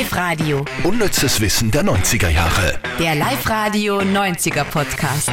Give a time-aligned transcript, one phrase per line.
[0.00, 0.62] Live-Radio.
[0.84, 2.78] Unnützes Wissen der 90er Jahre.
[2.98, 5.30] Der Live-Radio 90er Podcast.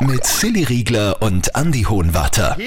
[0.00, 2.58] Mit Silly Riegler und Andy Hohenwarter.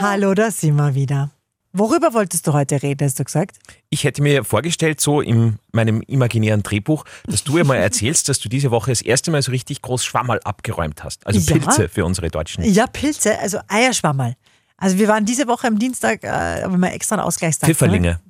[0.00, 1.32] Hallo, da sind wir wieder.
[1.74, 3.58] Worüber wolltest du heute reden, hast du gesagt?
[3.90, 8.38] Ich hätte mir vorgestellt, so in meinem imaginären Drehbuch, dass du ja mal erzählst, dass
[8.38, 11.26] du diese Woche das erste Mal so richtig groß Schwammerl abgeräumt hast.
[11.26, 11.58] Also Ja.
[11.58, 12.64] Pilze für unsere Deutschen.
[12.64, 14.36] Ja, Pilze, also Eierschwammerl.
[14.78, 17.68] Also wir waren diese Woche am Dienstag, äh, haben wir extra einen Ausgleichstag.
[17.68, 18.12] Pfifferlinge.
[18.12, 18.20] Ne?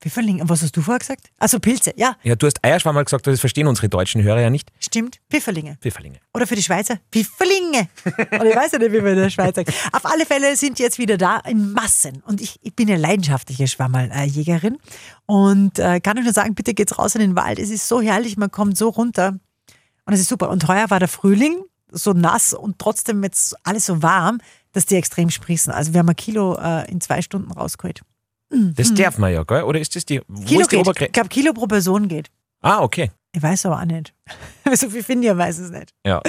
[0.00, 0.42] Pfifferlinge.
[0.42, 1.30] Und was hast du vorher gesagt?
[1.38, 4.70] Also Pilze, ja, Ja, du hast Eierschwammerl gesagt, das verstehen unsere deutschen Hörer ja nicht.
[4.78, 5.20] stimmt.
[5.30, 5.78] Pfifferlinge.
[5.80, 6.18] Pfifferlinge.
[6.34, 7.88] Oder für die Schweizer Pfifferlinge.
[8.32, 9.72] Oder ich weiß ja nicht, wie man in der Schweiz sagt.
[9.92, 12.22] Auf alle Fälle sind die jetzt wieder da in Massen.
[12.26, 14.76] Und ich, ich bin eine leidenschaftliche Schwammerljägerin.
[15.24, 17.58] Und äh, kann euch nur sagen, bitte geht's raus in den Wald.
[17.58, 19.38] Es ist so herrlich, man kommt so runter.
[20.04, 20.50] Und es ist super.
[20.50, 21.56] Und heuer war der Frühling
[21.90, 24.38] so nass und trotzdem jetzt alles so warm,
[24.72, 25.72] dass die extrem sprießen.
[25.72, 28.02] Also wir haben ein Kilo äh, in zwei Stunden rausgeholt.
[28.50, 29.62] Das darf man ja, gell?
[29.62, 30.44] Oder ist das die, wo Mhm.
[30.46, 30.82] Kilo ist die geht.
[30.82, 31.12] Ich Obergrenze?
[31.12, 32.28] glaube, Kilo pro Person geht.
[32.62, 33.10] Ah, okay.
[33.32, 34.14] Ich weiß aber auch nicht.
[34.74, 35.92] so viel finde ich ja weiß es nicht.
[36.06, 36.22] Ja.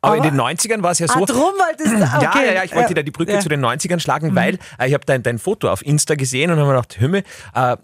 [0.00, 1.14] Aber, in Aber- den 90ern war es ja so.
[1.22, 1.98] ah, drum wolltest du.
[2.22, 2.46] Ja, Okay.
[2.46, 3.38] ja, ja, ich wollte da die Brücke Ja.
[3.38, 3.42] Mhm.
[3.42, 6.58] zu den 90ern schlagen, weil äh, ich habe dein, dein Foto auf Insta gesehen und
[6.58, 7.76] habe mir gedacht, Himmel, äh,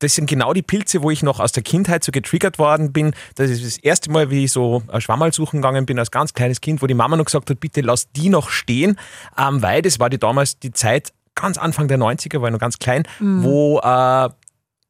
[0.00, 3.14] das sind genau die Pilze, wo ich noch aus der Kindheit so getriggert worden bin.
[3.34, 6.34] Das ist das erste Mal, wie ich so äh, Schwammerl suchen gegangen bin als ganz
[6.34, 8.98] kleines Kind, wo die Mama noch gesagt hat, bitte lass die noch stehen,
[9.36, 12.58] ähm, weil das war die damals die Zeit, ganz Anfang der 90er, war ich noch
[12.60, 13.44] ganz klein, Mhm.
[13.44, 14.28] wo äh,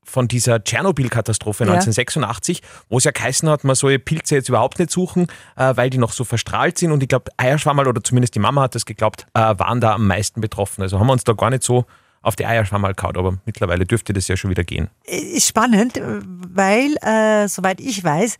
[0.05, 1.73] von dieser Tschernobyl-Katastrophe Ja.
[1.73, 5.91] 1986, wo es ja geheißen hat, man soll Pilze jetzt überhaupt nicht suchen, äh, weil
[5.91, 6.93] die noch so verstrahlt sind.
[6.93, 10.07] Und ich glaube, Eierschwammerl, oder zumindest die Mama hat das geglaubt, äh, waren da am
[10.07, 10.81] meisten betroffen.
[10.83, 11.85] Also haben wir uns da gar nicht so
[12.23, 14.89] auf die Eierschwammerl kaut, aber mittlerweile dürfte das ja schon wieder gehen.
[15.05, 18.39] ist spannend, weil, äh, soweit ich weiß,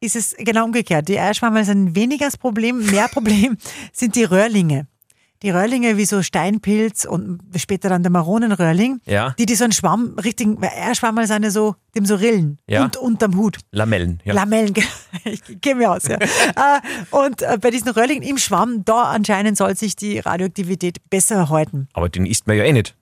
[0.00, 1.08] ist es genau umgekehrt.
[1.08, 3.56] Die Eierschwammerl sind weniger das Problem, mehr Problem
[3.92, 4.86] sind die Röhrlinge.
[5.42, 9.34] Die Röhrlinge wie so Steinpilz und später dann der Maronenröhrling, Ja.
[9.38, 12.84] die, die so einen Schwamm, richtigen, weil Eierschwammerl sind ja so, dem so Rillen Ja.
[12.84, 13.58] und unterm Hut.
[13.70, 14.32] Lamellen, ja.
[14.32, 14.72] Lamellen,
[15.24, 16.16] ich kenne mich aus, ja.
[16.16, 21.34] Äh, und äh, bei diesen Röhrlingen im Schwamm, da anscheinend soll sich die Radioaktivität besser
[21.36, 21.88] erhalten.
[21.92, 22.96] aber den isst man ja eh nicht.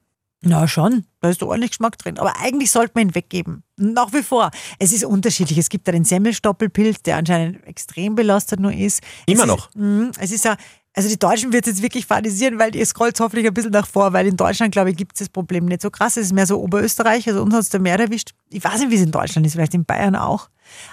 [0.44, 2.18] Na schon, da ist ordentlich Geschmack drin.
[2.18, 3.62] Aber eigentlich sollte man ihn weggeben.
[3.76, 4.50] Nach wie vor.
[4.80, 5.56] Es ist unterschiedlich.
[5.56, 9.02] Es gibt da den Semmelstoppelpilz, der anscheinend extrem belastet nur ist.
[9.26, 9.68] Immer es noch?
[9.68, 10.56] Ist, mh, es ist ja,
[10.94, 13.86] also die Deutschen wird es jetzt wirklich fadisieren, weil ihr scrollt hoffentlich ein bisschen nach
[13.86, 16.16] vor, weil in Deutschland, glaube ich, gibt es das Problem nicht so krass.
[16.16, 18.32] Es ist mehr so Oberösterreich, also uns hat es da mehr erwischt.
[18.50, 20.50] Ich weiß nicht, wie es in Deutschland ist, vielleicht in Bayern auch.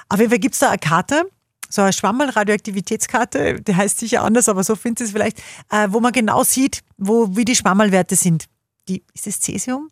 [0.07, 1.29] Auf jeden Fall gibt es da eine Karte,
[1.69, 5.39] so eine Schwammerl-Radioaktivitätskarte, die heißt sicher anders, aber so findet es vielleicht,
[5.69, 8.45] äh, wo man genau sieht, wo, wie die Schwammerlwerte sind.
[8.87, 9.89] Die, ist das Cäsium?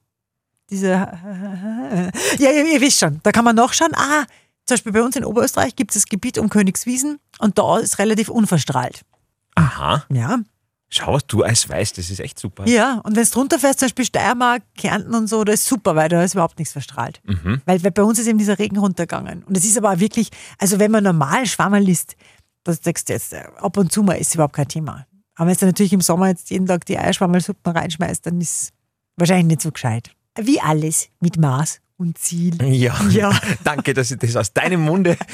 [0.69, 0.87] Diese,
[2.39, 3.91] ja, ihr, ihr wisst schon, da kann man nachschauen.
[3.93, 4.25] Ah,
[4.65, 7.99] zum Beispiel bei uns in Oberösterreich gibt es das Gebiet um Königswiesen und da ist
[7.99, 9.01] relativ unverstrahlt.
[9.57, 10.05] Aha.
[10.11, 10.39] Ja,
[10.89, 12.65] Schau, was du als weißt, das ist echt super.
[12.65, 13.01] ja.
[13.03, 16.07] Und wenn es drunter fährst, zum Beispiel Steiermark, Kärnten und so, da ist super, weil
[16.07, 17.21] da ist überhaupt nichts verstrahlt.
[17.65, 19.43] Weil, weil bei uns ist eben dieser Regen runtergegangen.
[19.43, 22.15] Und es ist aber auch wirklich, also wenn man normal Schwammerl liest,
[22.63, 25.05] das sagst du jetzt, äh, ab und zu mal ist überhaupt kein Thema.
[25.35, 28.71] Aber wenn du natürlich im Sommer jetzt jeden Tag die Eierschwammerlsuppen reinschmeißt, dann ist
[29.17, 30.11] wahrscheinlich nicht so gescheit.
[30.39, 32.61] Wie alles mit Maß und Ziel.
[32.63, 32.97] Ja.
[33.09, 33.37] Ja.
[33.65, 35.17] Danke, dass ich das aus deinem Munde.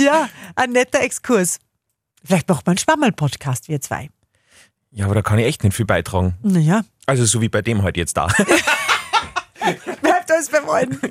[0.00, 1.58] Ja, ein netter Exkurs.
[2.24, 4.10] Vielleicht macht man einen Schwammerl-Podcast, wir zwei.
[4.90, 6.34] Ja, aber da kann ich echt nicht viel beitragen.
[6.42, 8.28] Naja, Also so wie bei dem heute jetzt da.
[10.02, 10.98] bleibt uns beim.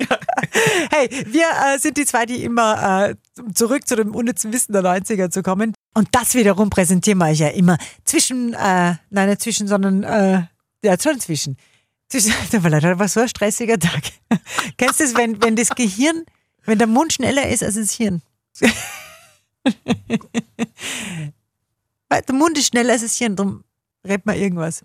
[0.90, 3.14] Hey, wir äh, sind die zwei, die immer äh,
[3.54, 5.74] zurück zu dem unnützen Wissen der 90er zu kommen.
[5.94, 10.42] Und das wiederum präsentieren wir euch ja immer zwischen, äh, nein, nicht zwischen, sondern, äh,
[10.84, 11.56] ja, schon zwischen.
[12.08, 14.02] zwischen tut mir leid, das war so ein stressiger Tag.
[14.76, 16.24] Kennst du es, wenn, wenn das Gehirn,
[16.64, 18.22] wenn der Mund schneller ist als das Hirn?
[22.10, 23.64] Weil der Mund ist schneller als das Hirn, darum
[24.06, 24.84] redet man irgendwas.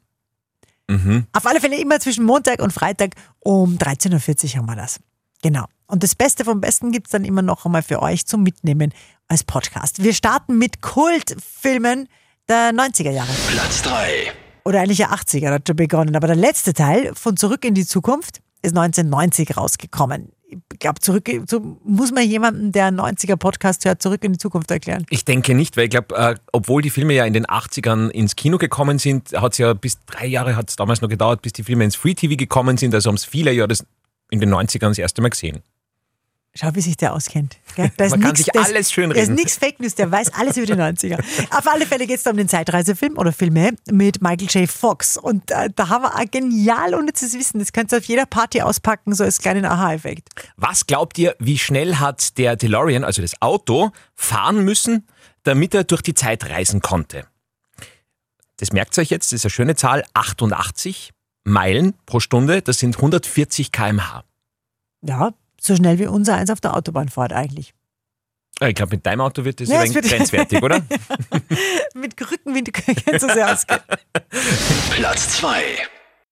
[0.88, 1.25] mhm.
[1.34, 5.00] Auf alle Fälle immer zwischen Montag und Freitag um 13.40 Uhr haben wir das.
[5.41, 5.66] Genau.
[5.88, 8.94] Und das Beste vom Besten gibt es dann immer noch einmal für euch zum Mitnehmen
[9.28, 10.02] als Podcast.
[10.03, 12.08] Wir starten mit Kultfilmen
[12.47, 13.31] der 90er Jahre.
[13.52, 14.31] Platz 3.
[14.63, 16.16] Oder eigentlich ja 80er hat schon begonnen.
[16.16, 20.31] Aber der letzte Teil von Zurück in die Zukunft ist 1990 rausgekommen.
[20.74, 24.38] Ich glaube, zurück so muss man jemanden, der einen 90er Podcast hört, zurück in die
[24.38, 25.06] Zukunft erklären.
[25.10, 28.36] Ich denke nicht, weil ich glaube, äh, obwohl die Filme ja in den 80ern ins
[28.36, 31.54] Kino gekommen sind, hat es ja bis drei Jahre hat es damals noch gedauert, bis
[31.54, 32.94] die Filme ins Free TV gekommen sind.
[32.94, 33.86] Also haben es viele ja das
[34.31, 35.62] in den 90ern das erste Mal gesehen.
[36.57, 37.57] Schau, wie sich der auskennt.
[37.75, 37.92] Gell?
[37.98, 39.36] Da ist Man kann nix- sich alles schön Da ist reden.
[39.36, 41.19] nichts Fake News, der weiß alles über die 90er.
[41.57, 44.69] Auf alle Fälle geht es da um den Zeitreisefilm oder Filme mit Michael J.
[44.72, 45.18] Fox.
[45.18, 47.60] Und äh, da haben wir ein genial unnützes Wissen.
[47.60, 50.30] Das könnt ihr auf jeder Party auspacken, so als kleinen Aha-Effekt.
[50.56, 55.06] Was glaubt ihr, wie schnell hat der DeLorean, also das Auto, fahren müssen,
[55.44, 57.28] damit er durch die Zeit reisen konnte?
[58.57, 61.12] Das merkt ihr euch jetzt, das ist eine schöne Zahl, 88
[61.44, 64.24] Meilen pro Stunde, das sind 140 km/h.
[65.02, 65.34] Ja,
[65.65, 67.73] so schnell wie unser eins auf der Autobahn fährt eigentlich.
[68.59, 70.81] Äh, Ich glaube, mit deinem Auto wird das Ja, ein es wird- grenzwertig, oder?
[71.94, 73.81] Mit Rückenwind kannst du sehr ausgehen.
[74.91, 75.62] Platz 2.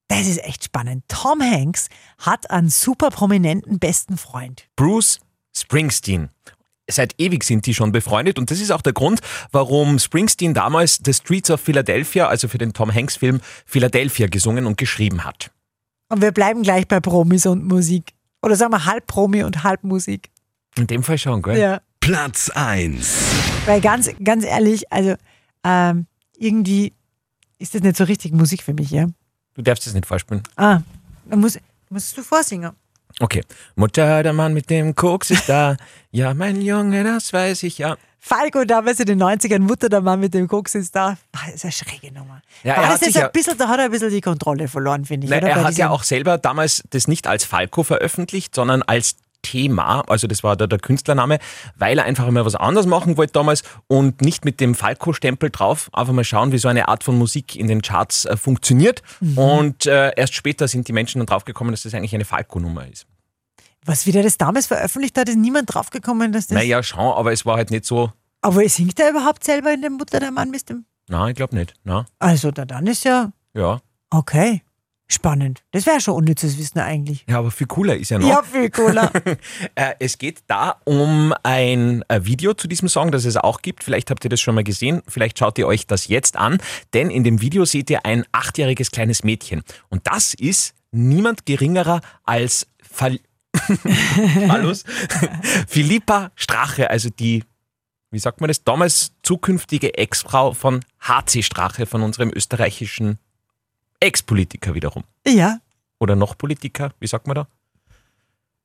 [0.07, 1.03] Das ist echt spannend.
[1.07, 1.87] Tom Hanks
[2.19, 4.65] hat einen super prominenten besten Freund.
[4.75, 5.19] Bruce
[5.55, 6.29] Springsteen.
[6.89, 9.21] Seit ewig sind die schon befreundet und das ist auch der Grund,
[9.51, 14.65] warum Springsteen damals The Streets of Philadelphia, also für den Tom Hanks Film Philadelphia gesungen
[14.65, 15.51] und geschrieben hat.
[16.09, 18.13] Und wir bleiben gleich bei Promis und Musik.
[18.43, 20.29] Oder sagen wir halb Promi und halb Musik.
[20.77, 21.57] In dem Fall schon, gell?
[21.57, 21.81] Ja.
[22.01, 23.17] Platz 1.
[23.65, 25.15] Weil ganz, ganz ehrlich, also
[25.63, 26.07] ähm,
[26.37, 26.91] irgendwie
[27.57, 29.07] ist das nicht so richtig Musik für mich, ja.
[29.53, 30.43] Du darfst es nicht vorspielen.
[30.57, 30.81] Ah,
[31.29, 31.57] dann muss,
[31.89, 32.71] musst du vorsingen.
[33.19, 33.41] Okay.
[33.75, 35.77] Mutter, der Mann mit dem Koks ist da.
[36.15, 37.97] Ja, mein Junge, das weiß ich ja.
[38.19, 41.17] Falco damals in den 90ern, Mutter der Mann mit dem Koks ist da.
[41.31, 42.41] Ah, Das ist eine schräge Nummer.
[42.63, 45.25] Ja, jetzt sich ja- ein bisschen, da hat er ein bisschen die Kontrolle verloren, finde
[45.25, 45.31] ich.
[45.31, 50.01] Nein, er hat ja auch selber damals das nicht als Falco veröffentlicht, sondern als Thema,
[50.07, 51.37] also das war da der Künstlername,
[51.75, 55.91] weil er einfach mal was anderes machen wollte damals und nicht mit dem Falco-Stempel drauf,
[55.93, 59.03] einfach mal schauen, wie so eine Art von Musik in den Charts äh, funktioniert.
[59.19, 59.37] Mhm.
[59.37, 63.05] Und äh, erst später sind die Menschen dann draufgekommen, dass das eigentlich eine Falco-Nummer ist.
[63.85, 66.55] Was wieder das damals veröffentlicht hat, ist niemand draufgekommen, dass das.
[66.55, 68.11] Naja, schon, aber es war halt nicht so,
[68.41, 70.85] Aber singt er überhaupt selber in der Mutter der Mann mit dem?
[71.09, 71.73] nein, ich glaube nicht.
[71.83, 73.81] Na, Also, da dann ist ja ja.
[74.09, 74.63] okay.
[75.13, 75.63] Spannend.
[75.71, 77.23] Das wäre schon unnützes Wissen eigentlich.
[77.29, 78.27] ja, aber viel cooler ist ja noch.
[78.27, 79.11] Ja, viel cooler.
[79.75, 83.83] Äh, es geht da um ein äh, Video zu diesem Song, das es auch gibt.
[83.83, 85.01] Vielleicht habt ihr das schon mal gesehen.
[85.07, 86.57] Vielleicht schaut ihr euch das jetzt an.
[86.93, 89.63] Denn in dem Video seht ihr ein achtjähriges kleines Mädchen.
[89.89, 93.19] Und das ist niemand geringerer als Fal?
[95.67, 97.43] Philippa Strache, also die,
[98.11, 103.19] wie sagt man das, damals zukünftige Ex-Frau von HC Strache, von unserem österreichischen
[104.03, 105.03] Ex-Politiker wiederum.
[105.25, 105.59] ja.
[105.99, 107.47] Oder noch Politiker, wie sagt man da?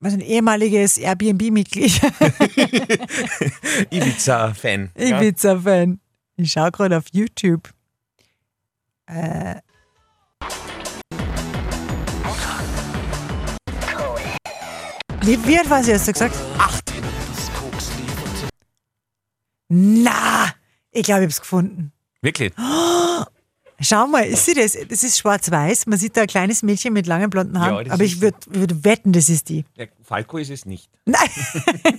[0.00, 2.00] Was ein ehemaliges Airbnb-Mitglied.
[3.90, 4.90] Ibiza-Fan.
[4.96, 6.00] Ibiza-Fan.
[6.36, 7.72] Ich schaue gerade auf YouTube.
[9.06, 9.60] Äh.
[15.22, 16.34] Wie, war sie, hast du gesagt?
[16.58, 16.92] Acht.
[19.68, 20.52] Na,
[20.90, 21.92] ich glaube, ich habe es gefunden.
[22.22, 22.52] Wirklich?
[23.80, 24.76] Schau mal, ist sie das?
[24.88, 25.86] Das ist schwarz-weiß.
[25.86, 27.86] Man sieht da ein kleines Mädchen mit langen blonden Haaren.
[27.86, 29.64] Ja, aber ich würde würd wetten, das ist die.
[29.76, 30.90] Ja, Falco ist es nicht.
[31.04, 31.28] Nein.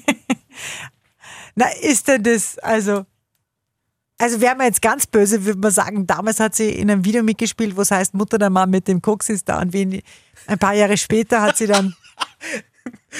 [1.55, 3.05] Na, ist denn das, also.
[4.21, 7.23] Also wäre man jetzt ganz böse, würde man sagen, damals hat sie in einem Video
[7.23, 10.01] mitgespielt, wo es heißt, Mutter der Mann mit dem Koks ist da und wen,
[10.45, 11.95] ein paar Jahre später hat sie dann.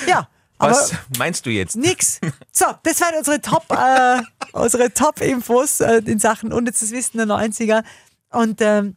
[0.07, 0.27] Ja,
[0.57, 1.77] Was meinst du jetzt?
[1.77, 2.19] nix.
[2.51, 4.21] So, das waren unsere Top, äh,
[4.51, 7.83] unsere Top-Infos äh, in Sachen unnützes Wissen der 90er.
[8.31, 8.95] Und ähm,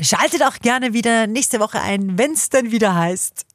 [0.00, 3.46] schaltet auch gerne wieder nächste Woche ein, wenn es dann wieder heißt.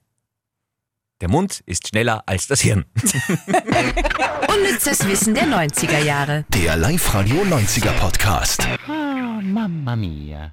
[1.19, 2.85] Der Mund ist schneller als das Hirn.
[4.47, 6.45] Unnützes Wissen der 90er Jahre.
[6.50, 8.68] Der Live-Radio 90er Podcast.
[8.88, 10.45] Mamma mia.